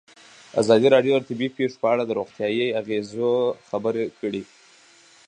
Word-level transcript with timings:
ازادي 0.61 0.87
راډیو 0.95 1.13
د 1.19 1.23
طبیعي 1.29 1.51
پېښې 1.57 1.77
په 1.81 1.87
اړه 1.93 2.03
د 2.05 2.11
روغتیایي 2.19 2.65
اغېزو 2.81 3.31
خبره 3.67 4.03
کړې. 4.19 4.43